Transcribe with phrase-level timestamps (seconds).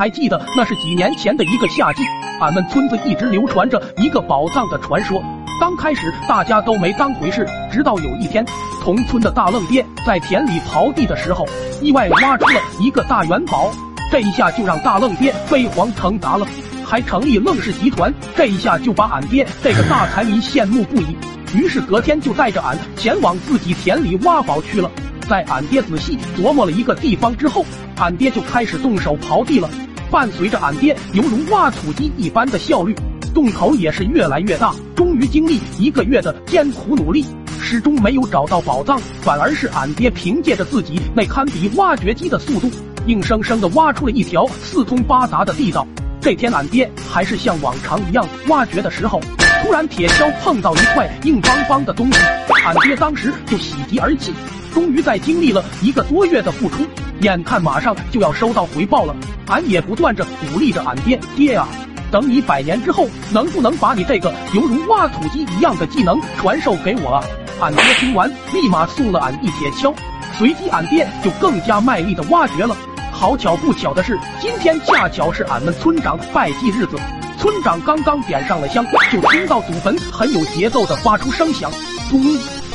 [0.00, 2.02] 还记得那是几年前的一个夏季，
[2.40, 5.22] 俺们村子一直流传着一个宝藏的传说。
[5.60, 8.42] 刚开始大家都没当回事，直到有一天，
[8.82, 11.46] 同村的大愣爹在田里刨地的时候，
[11.82, 13.70] 意外挖出了一个大元宝。
[14.10, 16.46] 这一下就让大愣爹飞黄腾达了，
[16.82, 18.10] 还成立愣氏集团。
[18.34, 21.14] 这一下就把俺爹这个大财迷羡慕不已。
[21.54, 24.90] 于是隔天就带着俺前往自己田里挖宝去了。
[25.28, 27.66] 在俺爹仔细琢磨了一个地方之后，
[27.98, 29.68] 俺爹就开始动手刨地了。
[30.10, 32.94] 伴随着俺爹犹如挖土机一般的效率。
[33.32, 37.24] 洞口也是越来越大，终于经历一个月的艰苦努力，
[37.60, 42.68] 始终没有找到宝藏，反而是俺爹凭借着自己那堪比挖掘机的速度，
[43.06, 45.86] 硬生生的挖出了一条四通八达的地道。
[46.20, 49.20] 这天，俺爹还是像往常一样挖掘的时候，
[49.62, 52.18] 突然铁锹碰到一块硬邦邦的东西，
[52.66, 54.34] 俺爹当时就喜极而泣，
[54.74, 56.84] 终于在经历了一个多月的付出，
[57.20, 59.14] 眼看马上就要收到回报了，
[59.46, 61.68] 俺也不断着鼓励着俺爹，爹啊！
[62.10, 67.24] 等你百年之后，能不能把你这个犹如挖土机一样的技能传授给我啊？
[67.60, 69.94] 俺爹听完，立马送了俺一铁锹，
[70.36, 72.76] 随即俺爹就更加卖力的挖掘了。
[73.12, 76.96] 好巧不巧的是，今天恰巧是俺们村长拜祭日子，
[77.38, 81.70] 村长刚刚点上了香，就听到祖坟很有节奏的发出声响，
[82.08, 82.20] 咚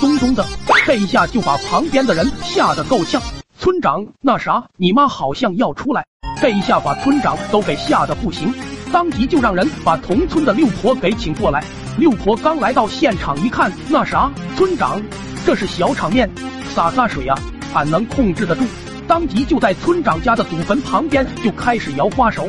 [0.00, 0.44] 咚咚的，
[0.86, 3.20] 这一下就把旁边的人吓得够呛。
[3.58, 6.06] 村长，那啥，你妈好像要出来，
[6.40, 8.50] 这一下把村长都给吓得不行。
[8.90, 11.62] 当即就让人把同村的六婆给请过来。
[11.98, 15.00] 六婆刚来到现场一看，那啥，村长，
[15.44, 16.28] 这是小场面，
[16.74, 17.38] 洒洒水啊，
[17.74, 18.64] 俺能控制得住。
[19.06, 22.48] 当即就在村长家的祖坟旁边就开始摇花手。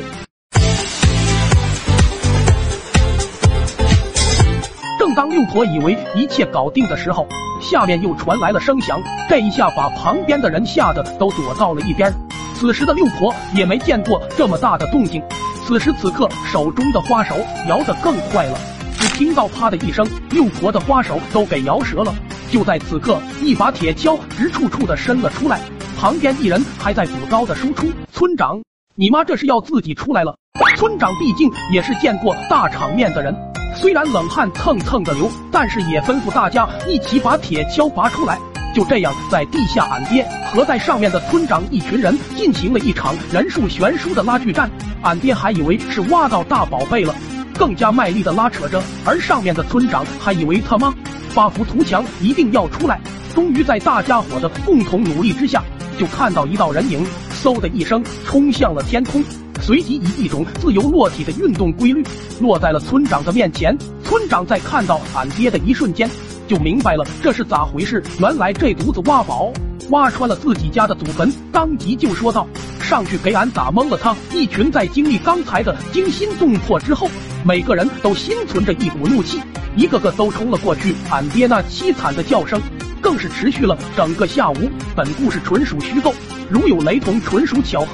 [4.98, 7.28] 正当六婆以为一切搞定的时候，
[7.60, 12.14] 下面又传来了声响，这一下把旁边的人吓得都躲到了一边。
[12.62, 15.20] 此时的六婆也没见过这么大的动静。
[15.66, 17.36] 此时此刻，手中的花手
[17.68, 18.56] 摇得更快了。
[19.00, 22.14] 只听到啪的一声，六婆的花手都给摇折了。
[22.52, 25.60] 就在此刻，一把铁锹直处处的伸了出来。
[26.00, 28.62] 旁边一人还在补刀的输出：“村长，
[28.94, 30.36] 你妈这是要自己出来了。”
[30.78, 33.36] 村长毕竟也是见过大场面的人，
[33.76, 38.38] 虽然冷汗蹭蹭的流，但是也吩咐大家一起把铁锹拔出来。
[38.74, 44.70] 就这样，在地下，俺爹和在上面的村长一群人进行了一场人数悬殊的拉锯战。
[45.02, 47.14] 俺爹还以为是挖到大宝贝了，
[47.58, 50.94] 更加卖力的拉扯着，而上面的村长还以为他妈
[51.32, 53.00] 发幅图强一定要出来。
[53.34, 55.64] 终于在大家伙的共同努力之下，
[55.98, 57.06] 就看到一道人影，
[57.42, 59.24] 嗖的一声冲向了天空，
[59.62, 62.06] 随即以一种自由落体的运动规律
[62.40, 63.78] 落在了村长的面前。
[64.04, 66.10] 村长在看到俺爹的一瞬间。
[66.52, 68.04] 就明白了这是咋回事。
[68.20, 69.54] 原来这犊子挖宝
[69.90, 72.46] 挖穿了自己家的祖坟，当即就说道
[72.82, 77.10] ：“上去给俺打懵了。”他一群在经历刚才的惊心动魄之后，
[77.46, 79.40] 每个人都心存着一股怒气，
[79.78, 80.94] 一个个都冲了过去。
[81.10, 82.62] 俺爹那凄惨的叫声
[83.00, 84.70] 更是持续了整个下午。
[84.94, 86.14] 本故事纯属虚构，
[86.50, 87.88] 如有雷同，纯属巧合。